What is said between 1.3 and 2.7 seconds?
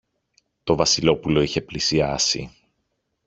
είχε πλησιάσει